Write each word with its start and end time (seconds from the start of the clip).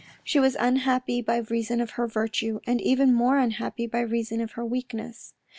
She 0.23 0.39
was 0.39 0.57
unhappy 0.59 1.21
by 1.21 1.37
reason 1.37 1.79
of 1.79 1.91
her 1.91 2.07
virtue, 2.07 2.59
and 2.65 2.81
even 2.81 3.13
more 3.13 3.37
unhappy 3.37 3.85
by 3.85 3.99
reason 3.99 4.41
of 4.41 4.53
her 4.53 4.65
weakness. 4.65 5.35